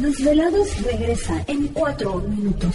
[0.00, 2.74] Los desvelados regresa en cuatro minutos.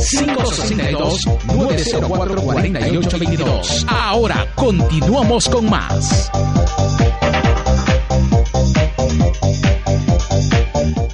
[1.47, 3.85] 562-904-4822.
[3.87, 6.31] Ahora continuamos con más.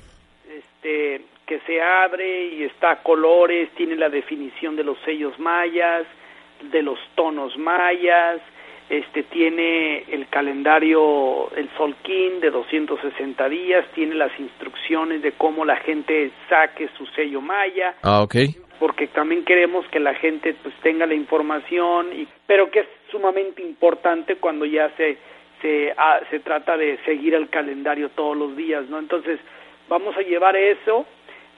[0.49, 6.07] Este, que se abre y está a colores, tiene la definición de los sellos mayas,
[6.61, 8.41] de los tonos mayas,
[8.89, 15.77] este tiene el calendario el Solquín de 260 días, tiene las instrucciones de cómo la
[15.77, 17.95] gente saque su sello maya.
[18.03, 18.37] Ah, ok.
[18.79, 23.63] Porque también queremos que la gente pues tenga la información y pero que es sumamente
[23.63, 25.19] importante cuando ya se
[25.63, 28.99] se ah, se trata de seguir el calendario todos los días, ¿no?
[28.99, 29.41] Entonces,
[29.89, 31.07] vamos a llevar eso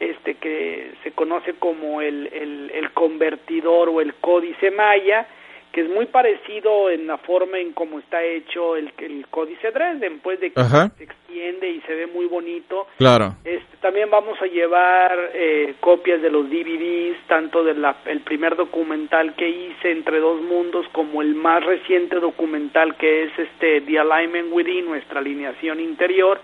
[0.00, 5.26] este que se conoce como el, el, el, convertidor o el códice maya,
[5.72, 10.20] que es muy parecido en la forma en cómo está hecho el, el códice Dresden,
[10.20, 10.90] pues de que Ajá.
[10.96, 12.86] se extiende y se ve muy bonito.
[12.96, 13.34] Claro.
[13.44, 19.34] Este, también vamos a llevar eh, copias de los DVDs, tanto del el primer documental
[19.34, 24.52] que hice, Entre Dos Mundos, como el más reciente documental que es este The Alignment
[24.52, 26.40] Within, nuestra alineación interior,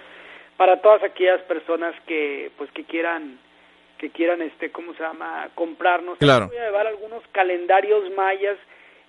[0.57, 3.39] para todas aquellas personas que pues que quieran
[4.05, 6.49] que quieran este cómo se llama comprarnos claro.
[6.49, 8.59] voy a llevar algunos calendarios mayas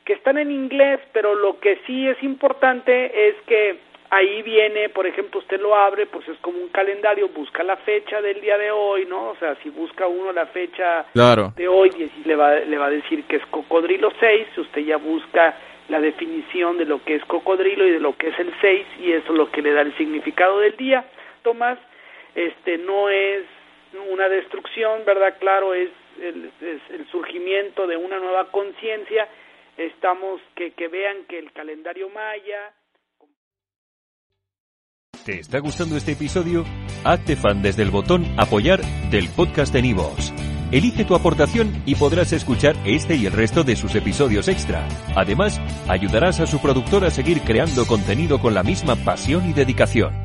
[0.06, 3.78] que están en inglés pero lo que sí es importante es que
[4.10, 8.22] ahí viene por ejemplo usted lo abre pues es como un calendario busca la fecha
[8.22, 11.52] del día de hoy no o sea si busca uno la fecha claro.
[11.58, 15.58] de hoy le va le va a decir que es cocodrilo 6 usted ya busca
[15.90, 19.12] la definición de lo que es cocodrilo y de lo que es el 6 y
[19.12, 21.04] eso es lo que le da el significado del día
[21.44, 21.78] Tomás,
[22.34, 23.44] este no es
[23.98, 25.38] una destrucción, ¿verdad?
[25.40, 25.90] Claro, es
[26.22, 29.28] el, es el surgimiento de una nueva conciencia.
[29.78, 32.74] Estamos que, que vean que el calendario maya.
[35.26, 36.64] ¿Te está gustando este episodio?
[37.04, 40.32] Hazte fan desde el botón Apoyar del podcast de Nivos.
[40.72, 44.88] Elige tu aportación y podrás escuchar este y el resto de sus episodios extra.
[45.16, 50.25] Además, ayudarás a su productor a seguir creando contenido con la misma pasión y dedicación.